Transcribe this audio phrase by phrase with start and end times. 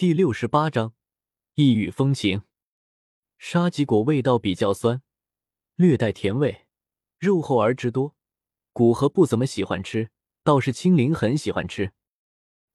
[0.00, 0.94] 第六十八章
[1.56, 2.44] 异域风情。
[3.36, 5.02] 沙棘果味道比较酸，
[5.74, 6.66] 略带甜味，
[7.18, 8.16] 肉厚而汁多。
[8.72, 10.10] 古河不怎么喜欢吃，
[10.42, 11.92] 倒是青灵很喜欢吃。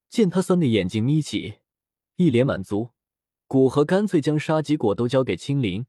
[0.08, 1.62] 见他酸的眼睛眯起，
[2.18, 2.92] 一脸满足，
[3.48, 5.88] 古河干脆将沙棘果都交给青灵，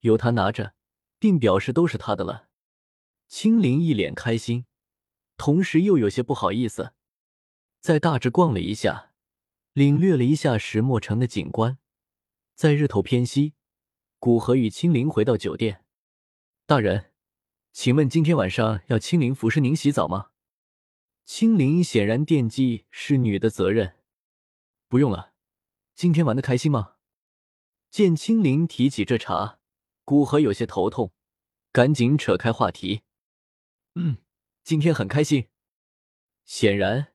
[0.00, 0.74] 由他拿着，
[1.20, 2.48] 并表示都是他的了。
[3.28, 4.66] 青灵一脸开心，
[5.36, 6.92] 同时又有些不好意思。
[7.80, 9.05] 在大致逛了一下。
[9.76, 11.76] 领略了一下石墨城的景观，
[12.54, 13.52] 在日头偏西，
[14.18, 15.84] 古河与青灵回到酒店。
[16.64, 17.12] 大人，
[17.72, 20.30] 请问今天晚上要青灵服侍您洗澡吗？
[21.26, 23.98] 青灵显然惦记侍女的责任。
[24.88, 25.34] 不用了，
[25.94, 26.94] 今天玩的开心吗？
[27.90, 29.58] 见青灵提起这茬，
[30.06, 31.12] 古河有些头痛，
[31.70, 33.02] 赶紧扯开话题。
[33.94, 34.16] 嗯，
[34.64, 35.48] 今天很开心。
[36.46, 37.12] 显然。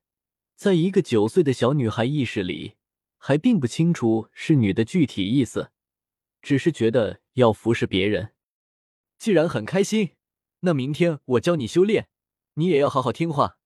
[0.62, 2.76] 在一个九岁的小女孩意识里，
[3.18, 5.72] 还并不清楚侍女的具体意思，
[6.40, 8.36] 只是觉得要服侍别人。
[9.18, 10.12] 既然很开心，
[10.60, 12.10] 那明天我教你修炼，
[12.54, 13.58] 你也要好好听话。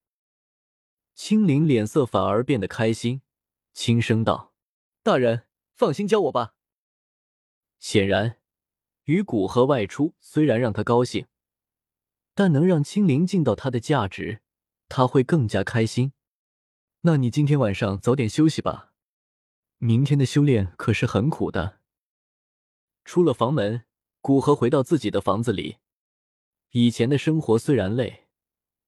[1.14, 3.22] 青灵脸色反而变得开心，
[3.74, 4.54] 轻声道
[5.04, 6.54] ：“大人放心教我吧。”
[7.78, 8.40] 显然，
[9.04, 11.28] 与古河外出虽然让他高兴，
[12.34, 14.40] 但能让青灵尽到他的价值，
[14.88, 16.14] 他会更加开心。
[17.08, 18.92] 那你今天晚上早点休息吧，
[19.78, 21.78] 明天的修炼可是很苦的。
[23.04, 23.84] 出了房门，
[24.22, 25.78] 古河回到自己的房子里。
[26.72, 28.26] 以前的生活虽然累，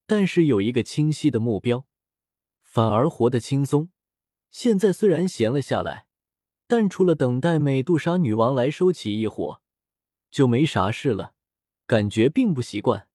[0.08, 1.86] 但是有一个清晰的目标，
[2.64, 3.92] 反而活得轻松。
[4.50, 6.08] 现在虽然闲了下来，
[6.66, 9.62] 但除了等待美杜莎女王来收起一伙，
[10.32, 11.36] 就没啥事了，
[11.86, 13.08] 感觉并不习惯。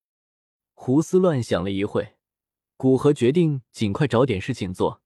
[0.75, 2.15] 胡思乱想了一会。
[2.83, 5.03] 古河决定尽快找点事情做。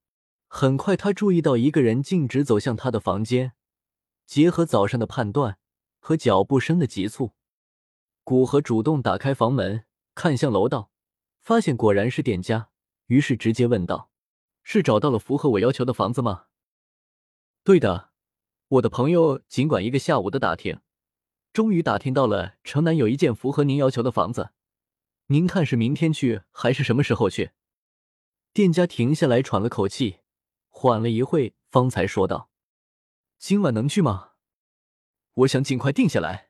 [0.49, 3.53] 很快，他注意到一个人径直走向他的房间。
[4.25, 5.59] 结合早上的判断
[5.99, 7.33] 和脚步声的急促，
[8.25, 10.91] 古河主动打开房门，看向楼道，
[11.43, 12.71] 发现果然是店家，
[13.09, 14.11] 于是直接问道
[14.65, 16.47] ：“是找到了符合我要求的房子吗
[17.63, 18.09] ？”“对的，
[18.69, 20.81] 我的朋友尽管一个下午的打听，
[21.53, 24.53] 终于打听到了城南有一间符合您要求的房子。
[25.27, 27.51] 您看是明天去还是什么时候去？”
[28.57, 30.21] 店家停下来，喘了口气，
[30.71, 32.49] 缓了一会，方才说道
[33.37, 34.31] ：“今晚能去吗？
[35.35, 36.49] 我想尽快定下来。”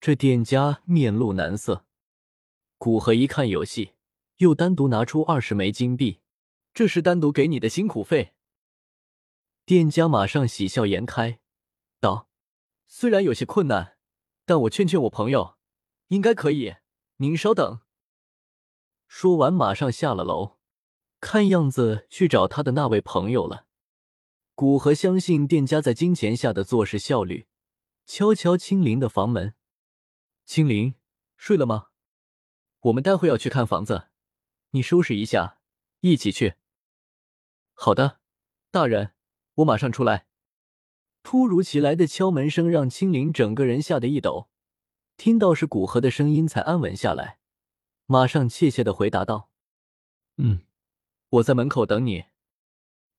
[0.00, 1.84] 这店家面露难色。
[2.76, 3.94] 古河一看有戏，
[4.36, 6.20] 又单独拿出二十枚金币
[6.72, 8.34] ：“这是单独给你的辛苦费。”
[9.66, 11.40] 店家马上喜笑颜开，
[11.98, 12.28] 道
[12.86, 13.96] ：“虽然有些困难，
[14.44, 15.56] 但我劝劝我朋友，
[16.06, 16.76] 应该可以。
[17.16, 17.80] 您稍等。”
[19.08, 20.57] 说完，马上下了楼。
[21.20, 23.66] 看样子去找他的那位朋友了。
[24.54, 27.46] 古河相信店家在金钱下的做事效率，
[28.06, 29.54] 敲敲青灵的房门。
[30.44, 30.94] 青林，
[31.36, 31.88] 睡了吗？
[32.80, 34.08] 我们待会要去看房子，
[34.70, 35.58] 你收拾一下，
[36.00, 36.54] 一起去。
[37.74, 38.20] 好的，
[38.70, 39.12] 大人，
[39.56, 40.26] 我马上出来。
[41.22, 44.48] 突如其来的敲门声让青林整个人吓得一抖，
[45.16, 47.38] 听到是古河的声音才安稳下来，
[48.06, 49.50] 马上怯怯的回答道
[50.38, 50.62] ：“嗯。”
[51.30, 52.24] 我在门口等你。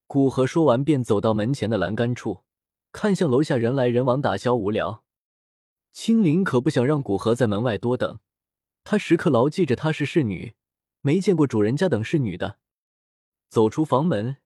[0.08, 2.44] 古河说完，便走到门前的栏杆处，
[2.92, 5.03] 看向楼下人来人往，打消无聊。
[5.92, 8.19] 青灵可不想让古河在门外多等，
[8.84, 10.56] 他时刻牢记着她是侍女，
[11.02, 12.58] 没见过主人家等侍女的。
[13.50, 14.38] 走出房门，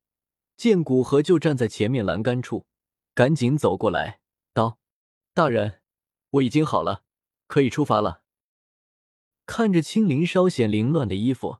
[0.57, 2.66] 见古河就站在前面栏杆处，
[3.13, 4.19] 赶紧走过来
[4.53, 4.78] 道
[5.34, 5.81] ：“大人，
[6.31, 7.03] 我已经好了，
[7.47, 8.23] 可以出发了。”
[9.46, 11.59] 看着青灵稍显凌乱的衣服。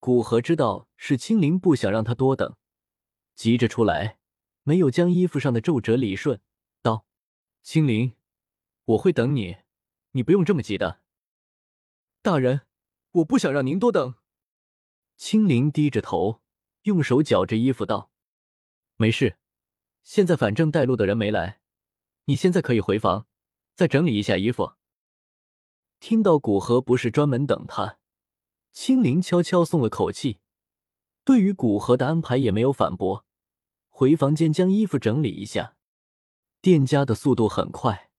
[0.00, 2.56] 古河知道是青灵不想让他多等，
[3.34, 4.18] 急着出来，
[4.62, 6.40] 没有将衣服上的皱褶理顺，
[6.80, 7.04] 道
[7.62, 8.16] ：“青灵，
[8.86, 9.58] 我会等你，
[10.12, 11.02] 你不用这么急的。”
[12.22, 12.62] 大人，
[13.12, 14.14] 我不想让您多等。
[15.18, 16.40] 青灵低着头，
[16.84, 18.10] 用手绞着衣服道
[18.96, 19.36] ：“没事，
[20.02, 21.60] 现在反正带路的人没来，
[22.24, 23.26] 你现在可以回房，
[23.74, 24.72] 再整理一下衣服。”
[26.00, 27.99] 听到古河不是专门等他。
[28.72, 30.38] 青灵悄悄松了口气，
[31.24, 33.26] 对于古河的安排也没有反驳，
[33.88, 35.76] 回房间将衣服整理一下。
[36.60, 38.10] 店家的速度很快，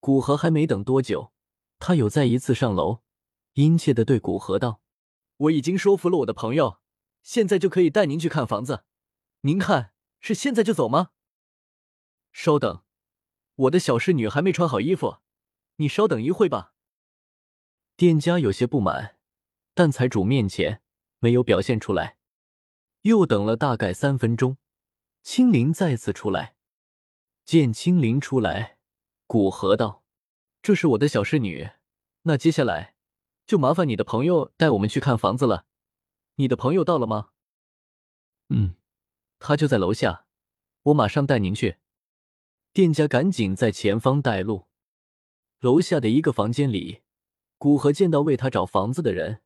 [0.00, 1.32] 古河还没等多久，
[1.78, 3.02] 他有再一次上楼，
[3.54, 4.80] 殷切的对古河道
[5.38, 6.80] ：“我已经说服了我的朋友，
[7.22, 8.84] 现在就可以带您去看房子。
[9.42, 11.10] 您看是现在就走吗？”
[12.32, 12.82] 稍等，
[13.54, 15.18] 我的小侍女还没穿好衣服，
[15.76, 16.74] 你稍等一会吧。
[17.96, 19.19] 店家有些不满。
[19.74, 20.82] 但财主面前
[21.18, 22.16] 没有表现出来。
[23.02, 24.58] 又等了大概三分钟，
[25.22, 26.54] 青灵再次出来，
[27.46, 28.76] 见青灵出来，
[29.26, 30.04] 古河道
[30.60, 31.70] ：“这是我的小侍女，
[32.22, 32.94] 那接下来
[33.46, 35.64] 就麻烦你的朋友带我们去看房子了。
[36.34, 37.30] 你的朋友到了吗
[38.52, 38.74] ？”“嗯，
[39.38, 40.26] 他就在楼下，
[40.82, 41.76] 我马上带您去。”
[42.72, 44.66] 店家赶紧在前方带路。
[45.60, 47.00] 楼下的一个房间里，
[47.56, 49.42] 古河见到为他找房子的人，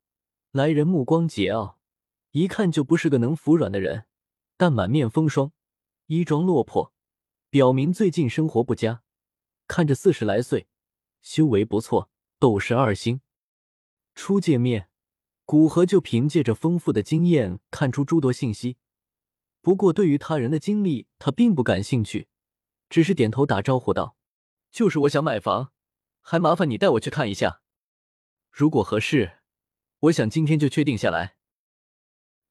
[0.54, 1.74] 来人目光桀骜，
[2.30, 4.06] 一看就不是个能服软的人，
[4.56, 5.50] 但满面风霜，
[6.06, 6.92] 衣装落魄，
[7.50, 9.02] 表明最近生活不佳。
[9.66, 10.68] 看着四十来岁，
[11.20, 12.08] 修为不错，
[12.38, 13.20] 斗士二星。
[14.14, 14.88] 初见面，
[15.44, 18.76] 古河就凭借着丰富的经验看出诸多信息。
[19.60, 22.28] 不过对于他人的经历，他并不感兴趣。
[22.88, 24.16] 只是点头打招呼道
[24.70, 25.72] ：“就是我想买房，
[26.20, 27.60] 还麻烦你带我去看一下。
[28.52, 29.38] 如果合适，
[30.04, 31.36] 我想今天就确定下来。”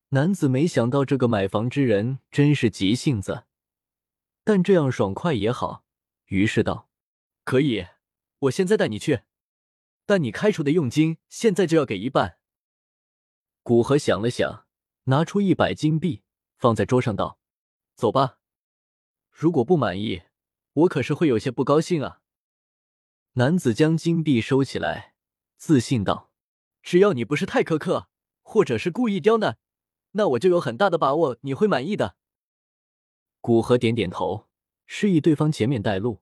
[0.10, 3.46] 男子没想到这个买房之人真是急性子，
[4.44, 5.84] 但这样爽快也好，
[6.26, 6.90] 于是道
[7.44, 7.88] ：“可以，
[8.40, 9.22] 我现在带你去，
[10.06, 12.38] 但你开出的佣金现在就要给一半。”
[13.64, 14.68] 古河想了想，
[15.06, 16.22] 拿出一百金币
[16.58, 17.40] 放在桌上道
[17.96, 18.40] ：“走吧。”
[19.32, 20.24] 如果不满意，
[20.74, 22.22] 我可是会有些不高兴啊。
[23.34, 25.16] 男子将金币收起来，
[25.58, 26.32] 自信道
[26.84, 28.10] ：“只要你不是太苛刻，
[28.44, 29.58] 或者是故意刁难，
[30.12, 32.16] 那我就有很大的把握你会满意的。”
[33.42, 34.48] 古河点点头，
[34.86, 36.22] 示意对方前面带路。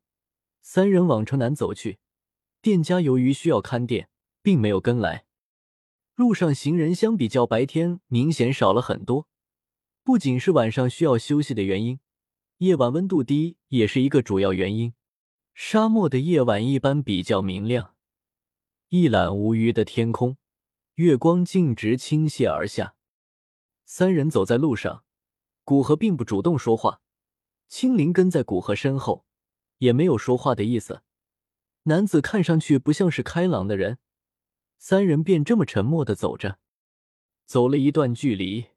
[0.61, 1.97] 三人往城南走去。
[2.61, 4.09] 店家由于需要看店，
[4.43, 5.25] 并没有跟来。
[6.13, 9.27] 路上行人相比较白天明显少了很多，
[10.03, 11.99] 不仅是晚上需要休息的原因。
[12.57, 14.93] 夜晚温度低也是一个主要原因。
[15.55, 17.95] 沙漠的夜晚一般比较明亮，
[18.89, 20.37] 一览无余的天空，
[20.95, 22.95] 月光径直倾泻而下。
[23.85, 25.03] 三人走在路上，
[25.63, 27.01] 古河并不主动说话，
[27.67, 29.25] 青灵跟在古河身后，
[29.77, 31.03] 也没有说话的意思。
[31.83, 33.97] 男子看上去不像是开朗的人，
[34.77, 36.59] 三人便这么沉默的走着。
[37.45, 38.67] 走了一段距离，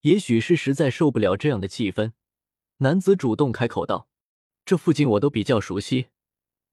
[0.00, 2.12] 也许是实在受不了这样的气氛。
[2.78, 4.08] 男子主动开口道
[4.64, 6.08] ：“这附近我都比较熟悉。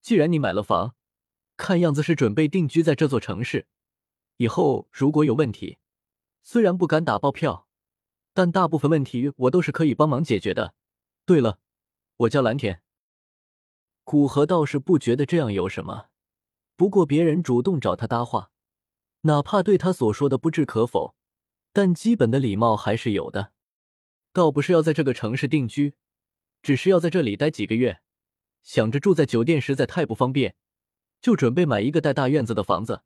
[0.01, 0.95] 既然你买了房，
[1.57, 3.67] 看样子是准备定居在这座城市。
[4.37, 5.77] 以后如果有问题，
[6.43, 7.67] 虽然不敢打包票，
[8.33, 10.73] 但大部分问题我都是可以帮忙解决的。
[11.25, 11.59] 对了，
[12.17, 12.81] 我叫蓝田。”
[14.03, 16.09] 古河倒是不觉得这样有什么，
[16.75, 18.51] 不过别人主动找他搭话，
[19.21, 21.15] 哪怕对他所说的不置可否，
[21.73, 23.53] 但基本的礼貌还是有的。
[24.31, 25.95] 倒不是要在这个城市定居，
[26.61, 28.01] 只是要在这里待几个月。
[28.61, 30.55] 想着住在酒店实在太不方便，
[31.21, 33.01] 就准备买一个带大院子的房子。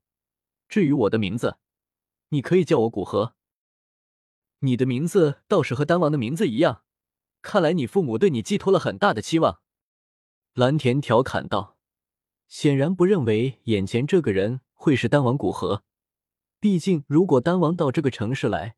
[0.69, 1.57] 至于我的名字，
[2.29, 3.35] 你可以叫我古河。
[4.59, 6.83] 你的名字倒是和丹王的名字一样，
[7.41, 9.59] 看来你父母对你寄托了很大的期望。”
[10.53, 11.77] 蓝田调侃道，
[12.47, 15.83] 显然不认为眼前这个人会是丹王古河。
[16.59, 18.75] 毕竟，如果丹王到这个城市来，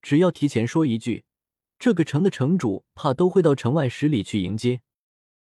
[0.00, 1.24] 只要提前说一句。
[1.78, 4.82] 这个城的城主怕都会到城外十里去迎接。